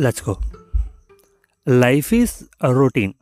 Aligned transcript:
లచ్చుకో 0.00 0.32
go 0.32 0.36
life 1.68 2.14
is 2.14 2.30
routine 2.64 3.12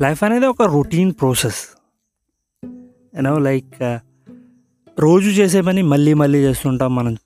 life 0.00 0.24
అనేది 0.24 0.46
ఒక 0.46 0.62
routine 0.62 1.12
process 1.20 1.76
you know 2.64 3.38
like 3.38 3.98
రోజు 5.00 5.30
చేసే 5.30 5.60
పని 5.60 5.82
మళ్ళీ 5.82 6.14
మళ్ళీ 6.14 6.38
చేస్తుంటాం 6.38 6.94
మనం. 6.94 7.16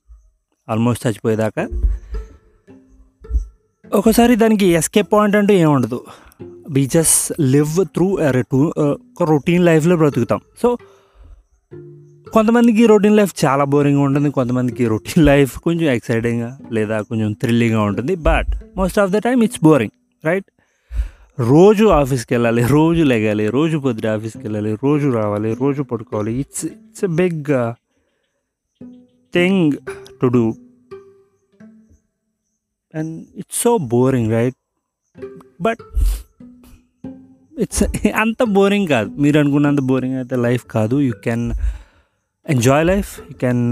ఆల్మోస్ట్ 0.71 1.07
చచ్చిపోయేదాకా. 1.07 1.69
ఒకసారి 3.93 4.37
దానికి 4.37 4.67
ఎస్కేప్ 4.67 5.13
పాయింట్ 5.13 5.37
అంటూ 5.37 5.55
ఏముండదు 5.55 6.05
వీ 6.71 6.87
జస్ట్ 6.87 7.41
లివ్ 7.41 7.85
త్రూ 7.85 8.07
ఒక 8.77 9.23
రొటీన్ 9.23 9.65
లైఫ్లో 9.65 9.97
బ్రతుకుతాం. 9.97 10.41
సో 10.63 10.79
కొంతమందికి 12.33 12.87
రొటీన్ 12.87 13.17
లైఫ్ 13.17 13.45
చాలా 13.45 13.65
బోరింగ్గా 13.65 14.03
ఉంటుంది 14.03 14.31
కొంతమందికి 14.31 14.87
రొటీన్ 14.87 15.27
లైఫ్ 15.27 15.59
కొంచెం 15.59 15.93
ఎక్సైటింగ్గా 15.93 16.59
లేదా 16.73 17.01
కొంచెం 17.01 17.33
థ్రిల్లింగ్గా 17.33 17.81
ఉంటుంది 17.81 18.15
but 18.15 18.47
most 18.77 18.99
of 18.99 19.11
the 19.11 19.17
time 19.17 19.45
it's 19.45 19.65
boring 19.65 20.27
right 20.27 20.45
రోజు 21.41 21.85
ఆఫీస్కి 21.85 22.35
వెళ్ళాలి 22.35 22.67
రోజు 22.67 23.03
లెగాలి 23.03 23.51
రోజు 23.51 23.79
పొద్దున 23.79 24.11
ఆఫీస్కి 24.11 24.43
వెళ్ళాలి 24.43 24.75
రోజు 24.75 25.09
రావాలి 25.09 25.55
రోజు 25.55 25.83
పడుకోవాలి. 25.83 26.33
It's 26.41 26.65
it's 26.65 27.05
a 27.05 27.07
big 27.07 27.45
thing 29.35 29.73
to 30.23 30.27
do 30.27 30.55
and 32.95 33.27
it's 33.37 33.63
so 33.63 33.79
boring 33.79 34.31
right 34.31 34.55
but 35.61 35.79
it's 37.59 37.85
అంత 38.15 38.43
బోరింగ్ 38.43 38.89
కాదు. 38.89 39.11
మీరు 39.11 39.39
అనుకున్నంత 39.39 39.81
బోరింగ్ 39.81 40.17
అయితే 40.17 40.37
లైఫ్ 40.37 40.65
కాదు. 40.67 41.01
You 41.01 41.13
can 41.25 41.53
enjoy 42.47 42.85
life 42.85 43.11
you 43.21 43.35
can 43.39 43.63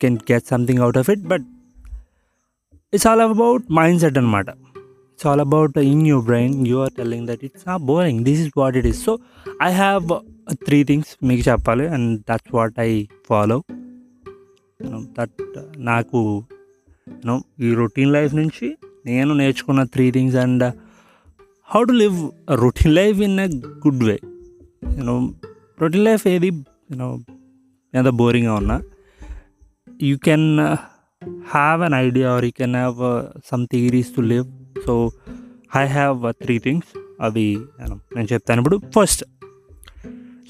can 0.00 0.16
get 0.30 0.46
something 0.46 0.80
out 0.80 0.98
of 0.98 1.08
it 1.10 1.24
but 1.28 1.46
it's 2.92 3.06
all 3.06 3.22
about 3.22 3.64
mindset 4.00 4.18
అనమాట 4.18 4.48
it's 5.14 5.26
all 5.26 5.40
about 5.40 5.78
in 5.84 6.04
your 6.06 6.24
brain 6.24 6.54
you 6.66 6.76
are 6.80 6.92
telling 6.92 7.26
that 7.28 7.42
it's 7.44 7.64
not 7.68 7.82
boring 7.82 8.20
this 8.24 8.40
is 8.40 8.52
what 8.56 8.76
it 8.76 8.86
is 8.86 9.00
so 9.04 9.14
I 9.62 9.70
have 9.74 10.04
three 10.64 10.78
things 10.84 11.12
మీకు 11.22 11.44
చెప్పాలి 11.50 11.86
and 11.88 12.10
that's 12.30 12.52
what 12.54 12.78
I 12.80 12.90
follow 13.26 13.58
that 15.18 15.34
నాకు 15.84 16.20
you know 17.06 17.36
ఈ 17.60 17.70
routine 17.74 18.12
life 18.12 18.34
నుంచి 18.34 18.68
నేను 19.06 19.32
నేర్చుకున్న 19.34 19.82
three 19.94 20.06
things 20.10 20.36
and 20.36 20.64
how 21.68 21.82
to 21.84 21.96
live 22.02 22.16
routine 22.62 22.94
life 22.94 23.18
in 23.20 23.36
a 23.40 23.48
good 23.84 24.04
way 24.04 24.16
you know 24.98 25.16
routine 25.80 26.04
life 26.04 26.24
ఏది 26.28 26.50
you know 26.90 27.08
ఎంత 27.94 28.10
బోరింగ్గా 28.20 28.54
ఉన్నా 28.62 28.76
you 30.08 30.16
can 30.28 30.48
have 31.54 31.80
an 31.86 31.96
idea 32.06 32.28
or 32.36 32.44
you 32.44 32.54
can 32.60 32.76
have 32.80 32.98
some 33.50 33.64
theories 33.74 34.10
to 34.16 34.22
live 34.32 34.46
so 34.86 34.94
I 35.82 35.84
have 35.98 36.18
three 36.44 36.56
things 36.66 36.92
అవి 37.20 37.46
నేను 38.16 38.28
చెప్తాను. 38.32 38.60
ఇప్పుడు 38.62 38.78
first 38.96 39.24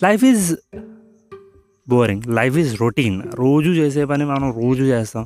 life 0.03 0.25
is 0.33 0.47
boring 1.89 2.25
life 2.39 2.57
is 2.63 2.73
routine 2.83 3.17
రోజు 3.35 3.71
చేసే 3.81 4.05
పని 4.13 4.25
మనం 4.25 4.51
రోజు 4.63 4.85
చేస్తాం. 4.93 5.25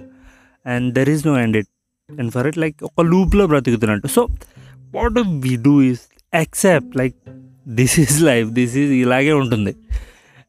And 0.67 0.87
there 0.95 1.11
is 1.15 1.25
no 1.27 1.35
end 1.45 1.57
it 1.61 1.71
and 2.11 2.31
for 2.37 2.47
it 2.51 2.59
like 2.59 2.77
ఒక 2.91 3.05
లూప్లో 3.13 3.47
బ్రతుకుతున్నట్టు. 3.47 4.09
So 4.17 4.23
what 4.97 5.19
we 5.47 5.55
do 5.69 5.75
is 5.91 6.03
accept 6.35 6.93
like 6.97 7.17
this 7.81 7.97
is 8.01 8.17
life 8.31 8.49
this 8.59 8.77
is 8.83 8.93
ఇలాగే 9.05 9.33
ఉంటుంది. 9.43 9.75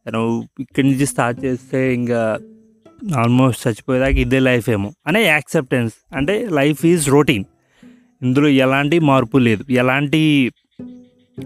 నువ్వు 0.10 0.48
ఇక్కడి 0.60 0.92
నుంచి 0.92 1.06
స్టార్ట్ 1.06 1.46
చేస్తే 1.46 1.94
ఇంకా 1.94 2.40
ఆల్మోస్ట్ 3.18 3.68
చచ్చిపోయేదాకా 3.68 4.12
ఇదే 4.12 4.40
లైఫ్ 4.40 4.70
ఏమో. 4.70 4.92
అనే 5.08 5.24
యాక్సెప్టెన్స్ 5.24 5.94
అంటే 6.16 6.48
లైఫ్ 6.52 6.86
ఈజ్ 6.86 7.10
రొటీన్ 7.10 7.44
ఇందులో 8.22 8.48
ఎలాంటి 8.48 9.00
మార్పు 9.00 9.38
లేదు. 9.38 9.66
ఎలాంటి 9.70 10.52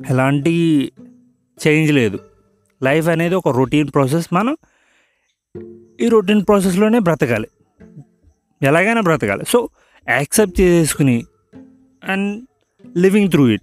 ఎలాంటి 0.10 0.92
చేంజ్ 1.68 1.92
లేదు. 1.92 2.20
లైఫ్ 2.84 3.08
అనేది 3.08 3.36
ఒక 3.36 3.50
రొటీన్ 3.50 3.88
ప్రాసెస్ 3.94 4.28
మనం 4.34 4.58
ఈ 6.02 6.08
రొటీన్ 6.08 6.46
ప్రాసెస్లోనే 6.48 7.00
బ్రతకాలి. 7.00 7.48
ఎలాగైనా 8.62 9.02
బ్రతకాలి. 9.02 9.44
సో 9.48 9.70
యాక్సెప్ట్ 10.10 10.62
చేసుకుని 10.62 11.26
అండ్ 12.04 12.46
లివింగ్ 12.98 13.32
త్రూ 13.32 13.48
ఇట్ 13.48 13.62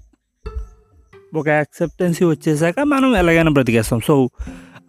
ఒక 1.35 1.49
యాక్సెప్టెన్సీ 1.49 2.25
వచ్చేసాక 2.25 2.81
మనం 2.81 3.17
ఎలాగైనా 3.17 3.51
బ్రతికేస్తాం. 3.51 4.01
సో 4.01 4.31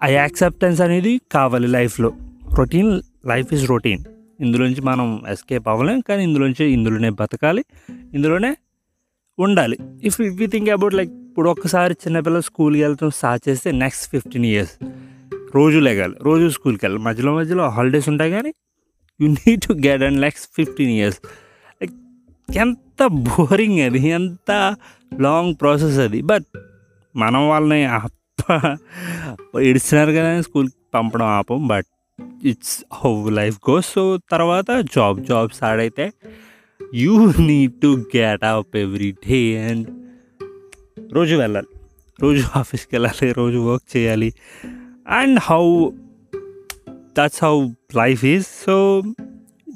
ఆ 0.04 0.08
యాక్సెప్టెన్స్ 0.08 0.82
అనేది 0.82 1.22
కావాలి 1.32 1.68
లైఫ్లో 1.68 2.14
రొటీన్ 2.54 3.02
లైఫ్ 3.28 3.54
ఈజ్ 3.54 3.70
రొటీన్ 3.70 4.04
ఇందులోంచి 4.40 4.82
మనం 4.82 5.24
ఎస్కేప్ 5.30 5.68
అవ్వలేం 5.68 6.00
కానీ 6.00 6.24
ఇందులోంచి 6.24 6.66
ఇందులోనే 6.66 7.10
బతకాలి 7.10 7.66
ఇందులోనే 8.14 8.58
ఉండాలి. 9.40 9.78
If 10.04 10.22
we 10.22 10.48
think 10.48 10.70
about 10.70 10.94
like 10.94 11.12
ఇప్పుడు 11.12 11.50
ఒక్కసారి 11.50 11.94
చిన్నపిల్ల 11.94 12.40
స్కూల్కి 12.40 12.82
వెళ్తాం 12.84 13.10
స్టార్ట్ 13.10 13.50
చేస్తే 13.50 13.72
నెక్స్ట్ 13.72 14.12
ఫిఫ్టీన్ 14.12 14.46
ఇయర్స్ 14.46 14.72
రోజు 15.56 15.80
లెగాలి 15.80 16.14
రోజు 16.22 16.50
స్కూల్కి 16.50 16.86
వెళ్ళాలి. 16.86 17.04
మధ్యలో 17.04 17.36
మధ్యలో 17.36 17.70
హాలిడేస్ 17.70 18.10
ఉంటాయి 18.10 18.32
కానీ 18.32 18.54
you 19.22 19.28
need 19.28 19.62
to 19.62 19.74
get 19.74 20.04
and 20.04 20.22
next 20.22 20.50
fifteen 20.56 20.92
years 20.92 21.20
like 21.82 21.94
ఎంత 22.58 23.06
బోరింగ్ 23.06 23.80
అది 23.80 24.08
ఎంత 24.08 24.76
లాంగ్ 25.20 25.56
ప్రాసెస్ 25.62 26.00
అది. 26.00 26.22
బట్ 26.22 26.46
మనం 27.16 27.50
వాళ్ళని 27.50 27.84
ఇడిచినారు 29.62 30.12
కదా 30.12 30.42
స్కూల్కి 30.42 30.76
పంపడం 30.94 31.26
ఆపం 31.26 31.68
but 31.68 31.86
it's 32.44 32.84
how 32.94 33.30
life 33.30 33.60
goes. 33.70 33.86
So 33.86 34.20
తర్వాత 34.32 34.72
జాబ్ 34.72 35.26
జాబ్ 35.26 35.50
స్టార్ట్ 35.50 35.82
అయితే 35.82 36.12
you 36.94 37.32
need 37.32 37.74
to 37.82 38.06
get 38.18 38.44
up 38.44 38.78
every 38.78 39.12
day 39.12 39.70
and 39.70 39.88
రోజు 41.14 41.36
వెళ్ళాలి. 41.36 41.68
రోజు 42.22 42.44
ఆఫీస్కి 42.56 42.96
వెళ్ళాలి 42.96 43.32
రోజు 43.32 43.58
వర్క్ 43.58 43.98
చేయాలి. 43.98 44.34
And 45.08 45.40
how 45.42 45.90
that's 47.18 47.44
how 47.44 47.70
life 47.96 48.26
is. 48.26 48.48
So 48.66 49.04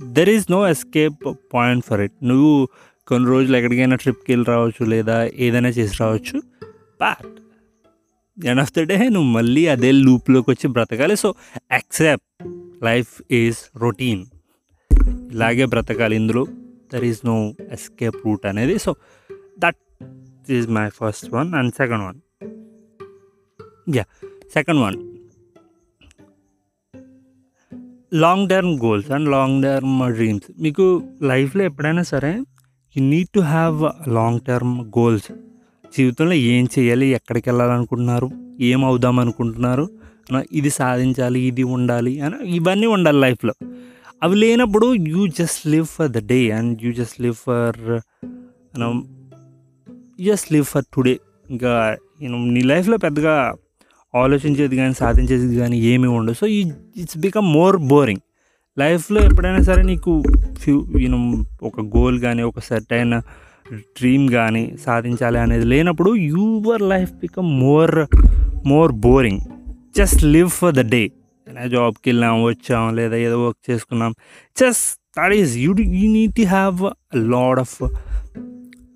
there 0.03 0.30
is 0.30 0.52
no 0.52 0.68
escape 0.68 1.34
point 1.53 1.85
for 1.85 2.02
it. 2.02 2.14
నువ్వు 2.24 2.68
కొన్ని 3.08 3.30
రోజులు 3.30 3.58
ఎక్కడికైనా 3.58 3.96
ట్రిప్కి 3.96 4.31
వెళ్ళి 4.31 4.52
రావచ్చు 4.52 4.85
లేదా 4.85 5.30
ఏదైనా 5.34 5.69
చేసి 5.69 5.97
రావచ్చు 6.02 6.41
but 7.02 7.45
end 8.38 8.62
of 8.62 8.73
the 8.73 8.79
day 8.79 9.09
నువ్వు 9.09 9.29
మళ్ళీ 9.29 9.68
అదే 9.68 9.91
లూప్లోకి 9.91 10.50
వచ్చి 10.51 10.68
బ్రతకాలి. 10.68 11.16
So 11.16 11.34
accept 11.72 12.47
life 12.84 13.22
is 13.31 13.57
routine 13.78 14.25
ఇలాగే 15.31 15.66
బ్రతకాలి 15.66 16.16
ఇందులో. 16.16 16.46
There 16.94 17.03
is 17.03 17.25
no 17.25 17.53
escape 17.72 18.16
route 18.25 18.46
అనేది. 18.46 18.79
So 18.79 18.96
that 19.59 20.51
is 20.51 20.68
my 20.69 20.90
first 20.90 21.34
one 21.34 21.53
and 21.53 21.73
second 21.73 22.03
one 22.03 22.19
yeah 23.96 24.03
second 24.53 24.81
one 24.81 24.97
long 28.13 28.50
term 28.50 28.79
goals 28.79 29.12
and 29.12 29.29
long 29.29 29.63
term 29.63 30.13
dreams 30.13 30.52
మీకు 30.59 31.03
లైఫ్లో 31.22 31.63
ఎప్పుడైనా 31.63 32.03
సరే 32.03 32.44
you 32.97 33.03
need 33.03 33.29
to 33.29 33.40
have 33.40 34.09
long 34.09 34.40
term 34.40 34.81
goals 34.81 35.31
జీవితంలో 35.98 36.34
ఏం 36.34 36.68
చేయాలి 36.80 37.08
ఎక్కడికి 37.08 37.50
వెళ్ళాలనుకుంటున్నారు 37.50 38.30
ఏం 38.62 38.86
అవుదాం 38.86 39.20
అనుకుంటున్నారు 39.20 39.90
ఇది 40.52 40.70
సాధించాలి 40.70 41.40
ఇది 41.40 41.64
ఉండాలి 41.64 42.20
అని 42.20 42.56
ఇవన్నీ 42.56 42.88
ఉండాలి 42.88 43.20
లైఫ్లో. 43.20 43.54
అవి 44.24 44.36
లేనప్పుడు 44.36 44.94
you 44.94 45.28
just 45.28 45.68
live 45.68 45.86
for 45.86 46.12
the 46.12 46.28
day 46.28 46.52
and 46.52 46.84
you 46.84 46.94
just 46.94 47.22
live 47.22 47.34
for 47.34 47.78
you 50.20 50.32
just 50.34 50.54
live 50.54 50.66
for 50.66 50.86
today 50.96 51.20
ఇంకా 51.50 51.98
నేను 52.22 52.46
నీ 52.46 52.62
లైఫ్లో 52.62 52.98
పెద్దగా 52.98 53.54
ఆలోచించేది 54.16 54.76
కానీ 54.76 54.94
సాధించేది 54.94 55.56
కానీ 55.56 55.80
ఏమీ 55.80 56.08
ఉండదు. 56.08 56.36
సో 56.36 56.48
ఈ 56.48 56.72
ఇట్స్ 56.98 57.18
బికమ్ 57.18 57.53
మోర్ 57.53 57.78
బోరింగ్ 57.78 58.20
లైఫ్లో 58.80 59.22
ఎప్పుడైనా 59.22 59.62
సరే 59.62 59.84
నీకు 59.84 60.24
ఫ్యూ 60.59 60.88
యూనో 60.98 61.46
ఒక 61.64 61.82
గోల్ 61.82 62.20
కానీ 62.20 62.44
ఒక 62.44 62.59
సెట్ 62.59 62.94
అయిన 62.94 63.22
డ్రీమ్ 63.73 64.29
కానీ 64.29 64.78
సాధించాలి 64.85 65.40
అనేది 65.40 65.66
లేనప్పుడు 65.66 66.16
your 66.16 66.82
life 66.82 67.12
become 67.12 67.59
more 67.59 67.96
more 68.67 68.91
boring 68.91 69.40
just 69.97 70.23
live 70.23 70.50
for 70.50 70.76
the 70.76 70.90
day 70.90 71.12
జాబ్కి 71.67 72.09
వెళ్ళాం 72.09 72.44
వచ్చాం 72.44 72.96
లేదా 72.96 73.16
ఏదో 73.16 73.46
వర్క్ 73.46 73.72
చేసుకున్నాం. 73.72 74.12
Just 74.59 75.00
that 75.17 75.34
is 75.34 75.58
you 75.58 75.76
you 75.79 76.12
need 76.12 76.35
to 76.35 76.41
have 76.41 76.82
lot 77.16 77.59
of 77.59 77.84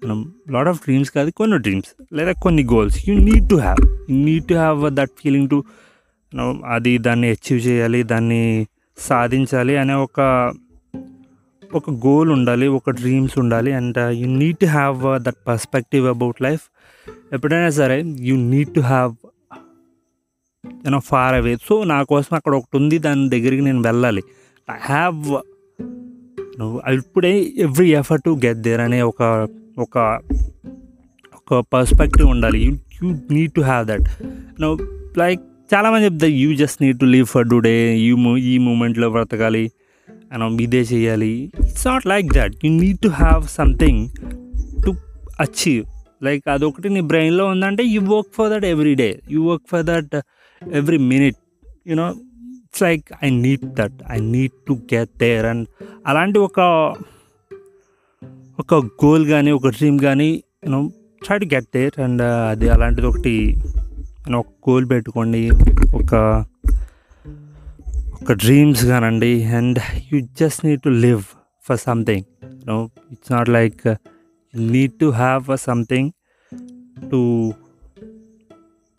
మనం 0.06 0.34
లాడ్ 0.50 0.68
ఆఫ్ 0.68 0.78
డ్రీమ్స్ 0.78 1.12
కాదు 1.12 1.30
కొన్ని 1.30 1.58
డ్రీమ్స్ 1.58 2.16
లేదా 2.16 2.32
కొన్ని 2.32 2.64
goals 2.64 3.10
you 3.10 3.20
need 3.20 3.50
to 3.50 3.56
have 3.56 4.12
you 4.12 4.18
need 4.26 4.48
to 4.48 4.54
have 4.54 4.96
that 4.96 5.10
feeling 5.24 5.50
to 5.50 5.64
అది 6.66 6.98
దాన్ని 6.98 7.30
అచీవ్ 7.30 7.68
చేయాలి 7.68 8.04
దాన్ని 8.04 8.68
సాధించాలి 8.98 9.78
అనే 9.78 9.94
ఒక 9.94 10.20
ఒక 11.74 11.90
గోల్ 11.92 12.30
ఉండాలి 12.32 12.68
ఒక 12.68 12.90
డ్రీమ్స్ 12.90 13.38
ఉండాలి 13.40 13.74
and 13.74 13.98
you 14.12 14.28
need 14.28 14.58
to 14.58 14.66
have 14.66 15.24
that 15.24 15.36
perspective 15.48 16.08
about 16.08 16.42
life 16.42 16.62
ఎప్పుడైనా 17.34 17.70
సరే 17.70 18.04
you 18.20 18.36
need 18.38 18.74
to 18.74 18.80
have 18.80 19.16
you know 20.66 21.00
far 21.00 21.36
away 21.36 21.56
so 21.56 21.84
నా 21.84 22.04
కోసం 22.04 22.36
అక్కడ 22.36 22.56
ఒకటి 22.56 22.78
ఉంది 22.78 22.98
దాని 22.98 23.30
దగ్గరికి 23.30 23.62
నేను 23.62 23.82
వెళ్ళాలి. 23.82 24.24
ఐ 24.72 24.76
హ్యావ్ 24.82 25.18
ఇప్పుడే 26.94 27.40
I 27.40 27.52
every 27.58 27.94
effort 27.96 28.24
to 28.24 28.40
get 28.46 28.58
there 28.58 28.82
అనే 28.82 29.02
ఒక 29.02 29.48
ఒక 29.80 30.22
ఒక 31.36 31.66
పర్స్పెక్టివ్ 31.74 32.28
ఉండాలి. 32.28 32.66
You 32.66 32.74
you 33.04 33.16
need 33.32 33.54
to 33.54 33.62
have 33.62 33.88
that 33.88 34.08
no 34.62 34.78
like 35.18 35.42
చాలామంది 35.74 36.06
చెప్తారు 36.06 36.32
you 36.32 36.56
just 36.56 36.82
need 36.82 37.00
to 37.00 37.06
leave 37.06 37.26
for 37.26 37.50
today 37.50 37.98
you 37.98 38.38
ఈ 38.38 38.58
మూమెంట్లో 38.58 39.10
బ్రతకాలి. 39.10 39.72
మనం 40.34 40.58
ఇదే 40.62 40.82
చేయాలి. 40.94 41.52
It's 41.60 41.88
not 41.88 42.08
like 42.08 42.28
that 42.34 42.56
you 42.66 42.72
need 42.80 43.00
to 43.00 43.08
have 43.08 43.44
something 43.48 44.02
to 44.86 44.92
achieve 45.40 45.86
like 46.24 46.50
అదొకటి 46.50 46.90
నీ 46.90 47.02
బ్రెయిన్లో 47.02 47.46
ఉందంటే 47.46 47.84
you 47.84 48.02
work 48.02 48.34
for 48.34 48.50
that 48.52 48.66
every 48.66 48.96
day 48.96 49.20
you 49.32 49.44
work 49.44 49.64
for 49.72 49.86
that 49.86 50.16
every 50.74 50.98
minute 50.98 51.38
you know 51.88 52.10
it's 52.10 52.82
like 52.82 53.04
I 53.24 53.30
need 53.30 53.66
that 53.74 53.94
I 54.12 54.20
need 54.20 54.52
to 54.68 54.74
get 54.94 55.10
there 55.18 55.46
and 55.46 55.68
అలాంటి 56.08 56.40
ఒక 56.40 56.60
ఒక 58.60 58.76
goal 58.76 59.26
కానీ 59.26 59.52
ఒక 59.52 59.68
dream 59.68 60.00
కానీ 60.00 60.44
you know 60.66 60.92
try 61.26 61.38
to 61.38 61.46
get 61.46 61.66
there 61.76 62.02
and 62.02 62.22
అది 62.22 62.70
అలాంటిది 62.70 63.08
ఒకటి 63.08 63.36
ఒక 64.38 64.48
గోల్ 64.70 64.90
పెట్టుకోండి. 64.90 65.50
ఒక 65.96 66.16
ఒక 68.22 68.32
డ్రీమ్స్ 68.32 68.86
కానండి 68.86 69.44
and 69.44 69.80
you 70.14 70.28
just 70.40 70.66
need 70.66 70.82
to 70.82 70.90
live 70.90 71.22
for 71.64 71.78
something 71.78 72.24
no 72.68 72.90
it's 73.12 73.32
not 73.32 73.50
like 73.50 73.96
need 74.56 74.92
to 74.94 75.06
have 75.06 75.44
for 75.44 75.60
something 75.60 76.12
to 77.12 77.54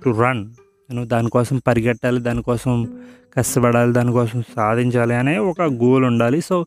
to 0.04 0.10
run 0.10 0.46
నేను 0.90 1.04
దానికోసం 1.04 1.58
పరిగెట్టాలి 1.66 2.20
దానికోసం 2.20 3.00
కష్టపడాలి 3.36 3.92
దానికోసం 3.92 4.42
సాధించాలి 4.56 5.14
అనే 5.14 5.38
ఒక 5.38 5.62
గోల్ 5.62 6.04
ఉండాలి. 6.04 6.40
So 6.40 6.66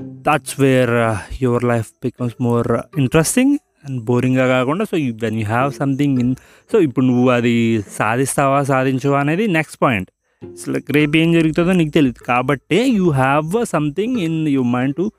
that's 0.00 0.60
where 0.60 1.18
your 1.42 1.64
life 1.64 1.86
becomes 2.04 2.34
more 2.40 2.68
interesting 2.98 3.58
and 3.84 4.04
బోరింగ్గా 4.04 4.46
కాకుండా 4.46 4.84
so 4.84 4.96
when 4.96 5.40
you 5.40 5.46
have 5.46 5.72
something 5.72 6.18
in 6.18 6.34
so 6.72 6.80
ఇప్పుడు 6.80 7.06
నువ్వు 7.06 7.30
అది 7.30 7.82
సాధిస్తావా 7.82 8.62
సాధించవా 8.62 9.20
అనేది 9.20 9.46
నెక్స్ట్ 9.46 9.78
పాయింట్ 9.82 10.10
ఇట్స్ 10.42 10.90
రేపు 10.90 11.16
ఏం 11.16 11.32
జరుగుతుందో 11.32 11.72
నీకు 11.72 11.90
తెలియదు 11.90 12.22
కాబట్టే 12.22 12.88
you 12.88 13.10
have 13.10 13.64
something 13.64 14.16
in 14.16 14.48
you 14.48 14.62
mind 14.62 14.96
to 14.96 15.12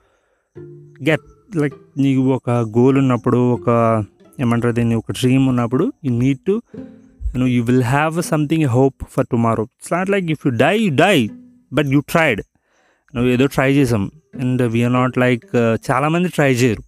get 1.08 1.56
like 1.56 1.74
నీకు 1.96 2.20
ఒక 2.20 2.50
గోల్ 2.50 2.98
ఉన్నప్పుడు 2.98 3.38
ఒక 3.52 4.04
ఏమంటారు 4.40 4.72
దీన్ని 4.72 4.94
ఒక 4.94 5.12
డ్రీమ్ 5.12 5.48
ఉన్నప్పుడు 5.48 5.92
you 6.04 6.18
need 6.18 6.38
to 6.46 6.62
you know 7.24 7.46
you 7.46 7.64
will 7.64 7.82
have 7.82 8.22
something 8.22 8.64
hope 8.64 8.94
for 9.10 9.26
tomorrow 9.26 9.62
it's 9.62 9.92
not 9.92 10.10
like 10.10 10.30
if 10.30 10.46
you 10.46 10.52
die 10.52 10.78
you 10.78 10.96
die 10.96 11.28
but 11.72 11.86
you 11.86 12.00
tried 12.00 12.42
నువ్వు 13.14 13.30
ఏదో 13.30 13.46
ట్రై 13.46 13.74
చేసాం. 13.74 14.10
అండ్ 14.40 14.62
వీఆర్ 14.62 14.92
నాట్ 14.92 15.18
లైక్ 15.18 15.56
చాలామంది 15.90 16.28
ట్రై 16.28 16.52
చేయరు. 16.52 16.82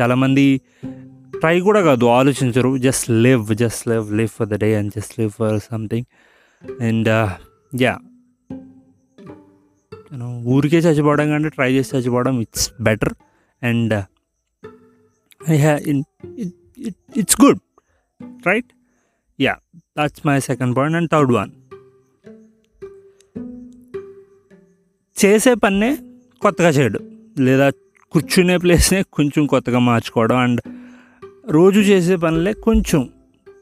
చాలామంది 0.00 0.60
ట్రై 1.40 1.60
కూడా 1.60 1.80
కాదు 1.80 2.04
ఆలోచించరు. 2.04 2.78
Just 2.78 3.10
live 3.10 3.54
just 3.54 3.88
live 3.88 4.12
live 4.12 4.28
for 4.28 4.48
the 4.48 4.54
day 4.54 4.74
and 4.74 4.92
just 4.96 5.20
live 5.20 5.30
for 5.30 5.60
something 5.70 6.04
and 6.82 7.08
yeah 7.74 7.98
ఊరికే 10.44 10.78
చచ్చిపోవడం 10.78 11.28
కంటే 11.28 11.48
ట్రై 11.48 11.74
చేసి 11.74 11.96
చచ్చిపోవడం 11.96 12.40
it's 12.40 12.82
better 12.82 13.14
and 13.62 14.04
it's 17.16 17.44
good 17.44 17.58
right 18.46 18.66
yeah 19.40 19.56
that's 19.98 20.26
my 20.26 20.40
second 20.40 20.76
point 20.76 20.96
and 20.96 21.10
third 21.10 21.32
one 21.32 21.50
చేసే 25.24 25.54
పన్నే 25.54 25.98
కొత్తగా 26.40 26.68
చేయడం. 26.68 27.30
లేదా 27.38 27.70
కూర్చునే 28.10 28.58
ప్లేస్నే 28.58 29.02
కొంచెం 29.02 29.46
కొత్తగా 29.46 29.78
మార్చుకోవడం 29.78 30.36
అండ్ 30.36 30.60
రోజు 31.48 31.80
చేసే 31.80 32.16
పనులే 32.16 32.52
కొంచెం 32.52 33.10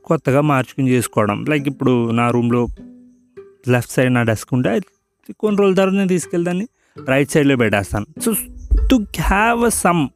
కొత్తగా 0.04 0.40
మార్చుకుని 0.40 0.90
చేసుకోవడం. 0.90 1.44
లైక్ 1.48 1.68
ఇప్పుడు 1.68 2.10
నా 2.10 2.30
రూమ్లో 2.30 2.66
లెఫ్ట్ 3.68 3.92
సైడ్ 3.92 4.14
నా 4.14 4.22
డెస్క్ 4.22 4.54
ఉంటే 4.54 4.80
కొన్ని 5.40 5.60
రోజుల 5.60 5.74
తర్వాత 5.74 5.96
నేను 5.96 6.08
తీసుకెళ్దాన్ని 6.08 6.66
రైట్ 7.04 7.30
సైడ్లో 7.30 7.56
పెట్టేస్తాను. 7.56 8.06
So 8.24 8.32
to 8.90 8.96
have 9.20 9.64
a 9.64 9.68
some 9.68 10.08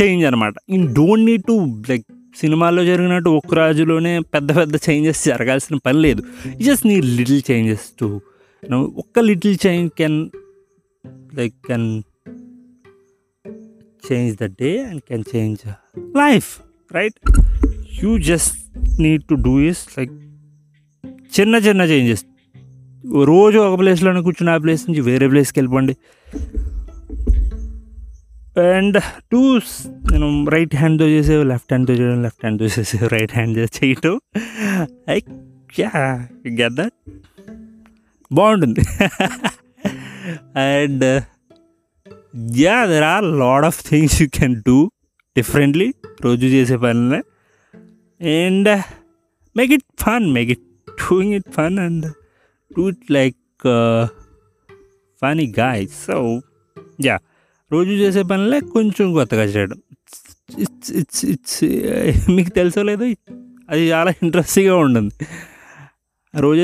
change 0.00 0.24
అనమాట 0.24 0.54
in 0.68 0.94
don't 0.94 1.24
need 1.24 1.44
to 1.44 1.82
like 1.90 2.04
సినిమాల్లో 2.36 2.84
జరిగినట్టు 2.84 3.30
ఒక 3.30 3.54
రాజులోనే 3.54 4.20
పెద్ద 4.20 4.56
పెద్ద 4.56 4.76
చేంజెస్ 4.76 5.24
జరగాల్సిన 5.24 5.76
పని 5.86 5.98
లేదు. 5.98 6.22
జస్ట్ 6.62 6.86
నీ 6.86 7.00
లిటిల్ 7.00 7.42
చేంజెస్ 7.50 7.86
టు 8.00 8.20
ఒక్క 8.96 9.18
little 9.18 9.56
change 9.66 9.90
can 9.98 10.30
like 11.34 11.54
can 11.68 12.02
change 14.12 14.36
the 14.42 14.44
day 14.44 14.84
and 14.84 15.02
can 15.08 15.24
change 15.36 15.58
life 16.16 16.60
right 16.92 17.38
you 18.04 18.18
just 18.18 18.54
need 19.00 19.24
to 19.24 19.34
do 19.34 19.60
is 19.60 19.98
like 19.98 20.12
చిన్న 21.40 21.54
చిన్న 21.54 21.80
చేంజెస్ 21.80 22.24
రోజు 23.12 23.58
ఒక 23.58 23.78
ప్లేస్లోనే 23.78 24.20
కూర్చుని 24.20 24.50
ఆ 24.50 24.56
ప్లేస్ 24.56 24.90
నుంచి 24.90 25.00
వేరే 25.00 25.28
ప్లేస్కి 25.28 25.60
వెళ్ళిపోండి. 25.60 25.96
అండ్ 28.60 28.98
టూ 29.32 29.60
నేను 30.12 30.46
రైట్ 30.50 30.76
హ్యాండ్తో 30.76 31.08
చేసేవి 31.08 31.44
లెఫ్ట్ 31.44 31.72
హ్యాండ్తో 31.72 31.94
చేయడం 31.94 32.22
లెఫ్ట్ 32.22 32.38
హ్యాండ్తో 32.42 32.64
చేసేవి 32.64 33.08
రైట్ 33.08 33.32
హ్యాండ్ 33.32 33.58
చేసి 33.58 33.86
చేయటం. 33.86 34.20
ఐ 35.10 35.20
గెట్ 36.50 36.74
దట్ 36.74 36.94
బాగుంటుంది. 38.32 38.80
And 40.58 41.04
yeah 42.56 42.86
there 42.86 43.04
are 43.04 43.24
lot 43.24 43.64
of 43.64 43.88
things 43.88 44.22
you 44.22 44.28
can 44.34 44.56
do 44.56 44.90
differently 45.36 45.92
రోజు 46.24 46.46
చేసే 46.46 46.76
పనులే 46.76 47.22
and 48.46 48.82
make 49.56 49.72
it 49.72 49.84
fun 50.00 50.32
make 50.32 50.50
it 50.50 50.64
doing 50.88 51.34
it 51.34 51.50
fun 51.52 51.78
and 51.78 52.06
do 52.78 52.92
like 53.10 53.36
funny 55.22 55.54
guy 55.58 55.86
so 56.06 56.40
yeah 57.04 57.18
రోజు 57.72 57.90
చేసే 57.90 58.22
పనిలే 58.22 58.60
కొంచెం 58.60 59.12
కొత్తగా 59.12 59.44
చేయడం. 59.44 59.78
ఇట్స్ 60.58 60.92
ఇట్స్ 60.92 61.24
ఇట్స్ 61.24 61.64
మీకు 62.30 62.50
తెలుసో 62.50 62.82
లేదో 62.82 63.04
అది 63.70 63.90
చాలా 63.90 64.10
ఇంట్రెస్టింగ్గా 64.22 64.76
ఉంటుంది. 64.76 65.14
రోజు 66.40 66.60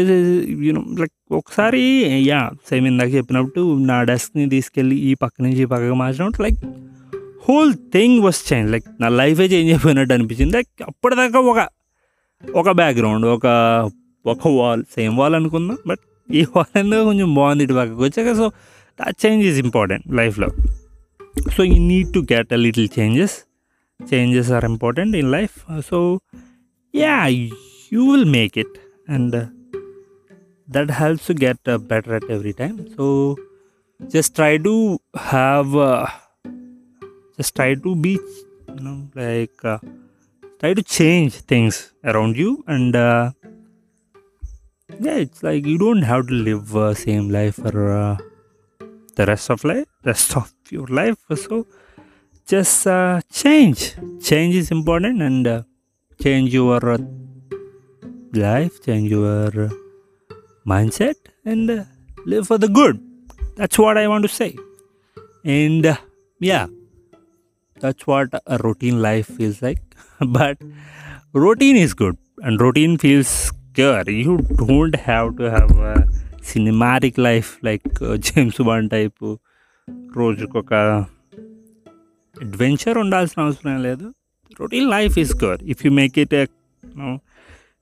యూనో 0.67 0.85
లైక్ 1.01 1.13
ఒకసారి 1.33 1.83
యా 2.27 2.51
సేమ్ 2.71 2.87
ఇందాక 2.87 3.11
చెప్పినప్పుడు 3.15 3.79
నా 3.79 4.03
డెస్క్ని 4.03 4.49
తీసుకెళ్ళి 4.49 4.97
ఈ 4.97 5.15
పక్క 5.15 5.43
నుంచి 5.43 5.63
ఈ 5.63 5.65
పక్కకు 5.65 5.95
మార్చినప్పుడు 5.95 6.43
like 6.43 6.59
whole 7.49 7.75
thing 7.93 8.21
was 8.23 8.53
change 8.53 8.73
like 8.73 8.85
నా 9.01 9.09
లైఫే 9.09 9.45
చేంజ్ 9.45 9.73
అయిపోయినట్టు 9.73 10.15
అనిపించింది. 10.15 10.57
లైక్ 10.57 10.69
అప్పటిదాకా 10.83 11.39
ఒక 11.39 11.69
ఒక 12.55 12.71
బ్యాక్గ్రౌండ్ 12.71 13.27
ఒక 13.27 13.47
ఒక 14.26 14.52
వాల్ 14.60 14.84
సేమ్ 14.96 15.16
వాల్ 15.22 15.36
అనుకుందాం 15.40 15.78
బట్ 15.92 16.04
ఈ 16.30 16.44
వాల్ 16.54 16.74
ఎందుకు 16.82 17.04
కొంచెం 17.10 17.30
బాగుంది 17.40 17.66
ఇటు 17.68 17.76
పక్కకు 17.80 18.04
వచ్చాక 18.08 18.32
so 18.42 18.48
that 19.00 19.18
change 19.26 19.44
is 19.50 19.60
important 19.66 20.06
లైఫ్లో 20.22 20.50
so 21.58 21.64
you 21.72 21.78
need 21.92 22.12
to 22.18 22.24
get 22.34 22.54
a 22.58 22.62
little 22.68 22.90
changes 22.98 23.36
changes 24.00 24.52
are 24.58 24.68
important 24.74 25.16
in 25.22 25.30
life 25.38 25.58
so 25.92 26.00
yeah 26.94 27.18
you 27.92 28.04
will 28.12 28.30
make 28.40 28.58
it 28.66 28.78
and 29.18 29.38
that 30.68 30.90
helps 30.92 31.26
to 31.28 31.34
get 31.36 31.58
uh, 31.66 31.78
better 31.90 32.16
at 32.16 32.24
every 32.28 32.54
time 32.54 32.78
so 32.96 33.06
just 34.00 34.36
try 34.36 34.58
to 34.60 34.74
have 35.26 35.76
uh, 35.78 36.06
just 37.38 37.56
try 37.56 37.74
to 37.76 37.96
be 37.96 38.14
you 38.70 38.82
know 38.86 38.96
like 39.16 39.64
uh, 39.64 39.78
try 40.60 40.74
to 40.74 40.84
change 40.98 41.34
things 41.44 41.76
around 42.04 42.36
you 42.36 42.52
and 42.68 42.96
uh, 42.98 43.32
yeah 44.99 45.19
it's 45.25 45.43
like 45.43 45.67
you 45.67 45.79
don't 45.79 46.03
have 46.03 46.27
to 46.27 46.35
live 46.35 46.77
uh, 46.77 46.95
same 46.95 47.29
life 47.31 47.57
for 47.57 47.75
uh, 47.91 48.17
the 49.17 49.27
rest 49.27 49.51
of 49.51 49.65
life 49.65 49.87
rest 50.05 50.37
of 50.37 50.53
your 50.71 50.87
life 50.87 51.19
so 51.35 51.67
just 52.47 52.87
uh, 52.87 53.21
change 53.31 53.95
change 54.21 54.55
is 54.55 54.71
important 54.71 55.23
and 55.23 55.47
uh, 55.47 55.63
change 56.23 56.53
your 56.53 56.81
uh, 56.97 56.99
life 58.33 58.83
change 58.83 59.11
your 59.11 59.71
mindset 60.67 61.15
and 61.45 61.71
uh, 61.71 61.85
live 62.27 62.47
for 62.47 62.59
the 62.59 62.69
good. 62.69 63.01
That's 63.57 63.79
what 63.79 63.97
I 63.99 64.09
want 64.09 64.23
to 64.23 64.29
say. 64.29 64.57
And 65.45 65.87
uh, 65.87 65.97
yeah, 66.39 66.67
that's 67.81 68.07
what 68.07 68.29
a 68.47 68.59
routine 68.59 69.01
life 69.03 69.27
feels 69.27 69.63
like. 69.63 69.81
but 70.21 70.59
routine 71.33 71.77
is 71.77 71.95
good 71.95 72.17
and 72.39 72.61
routine 72.61 72.99
feels 72.99 73.53
good. 73.75 74.09
You 74.09 74.39
don't 74.39 74.95
have 74.95 75.37
to 75.37 75.51
have 75.51 75.71
a 75.71 76.09
cinematic 76.43 77.19
life 77.19 77.59
like 77.63 77.83
uh, 78.03 78.17
James 78.17 78.59
Bond 78.59 78.91
type. 78.91 79.19
రోజుకొక 80.19 80.73
adventure 82.45 82.99
ఉండాల్సిన 83.03 83.39
అవసరం 83.45 83.79
లేదు 83.87 84.07
routine 84.61 84.89
life 84.95 85.19
is 85.23 85.33
good 85.45 85.63
if 85.73 85.83
you 85.87 85.91
make 86.01 86.19
it 86.25 86.35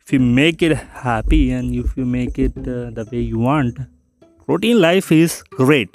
if 0.00 0.12
you 0.14 0.20
make 0.40 0.62
it 0.66 0.74
happy 1.06 1.40
and 1.56 1.74
if 1.80 1.88
you 1.98 2.04
make 2.18 2.38
it 2.44 2.56
uh, 2.56 2.76
the 2.98 3.04
way 3.10 3.20
you 3.32 3.38
want 3.48 3.74
routine 4.50 4.78
life 4.86 5.12
is 5.12 5.32
great 5.58 5.90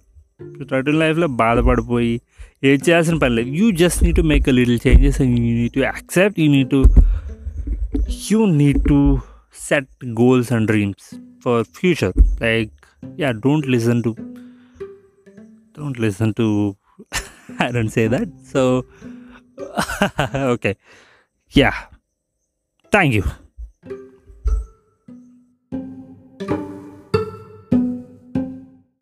routine 0.72 0.98
లైఫ్లో 1.04 1.28
బాధపడిపోయి 1.28 2.22
ఏం 2.64 2.80
చేయాల్సిన 2.88 3.18
పని 3.18 3.36
లేదు 3.36 3.50
you 3.50 3.72
just 3.72 4.04
need 4.04 4.16
to 4.16 4.22
make 4.22 4.50
a 4.50 4.52
little 4.52 4.80
changes 4.88 5.22
and 5.22 5.40
you 5.40 5.56
need 5.62 5.74
to 5.74 5.80
accept 5.80 6.40
you 6.40 6.48
need 6.48 6.70
to 6.70 6.82
you 8.30 8.48
need 8.48 8.86
to 8.88 9.22
set 9.52 9.86
goals 10.14 10.52
and 10.52 10.68
dreams 10.68 11.14
for 11.40 11.64
future 11.64 12.14
like 12.40 12.72
yeah 13.18 13.34
don't 13.46 13.66
listen 13.66 14.04
to 14.04 14.16
don't 15.74 16.00
listen 16.00 16.34
to 16.34 16.76
i 17.60 17.72
don't 17.72 17.90
say 17.90 18.08
that 18.08 18.28
so 18.54 18.86
okay 20.56 20.76
yeah 21.54 21.74
thank 22.92 23.14
you 23.14 23.45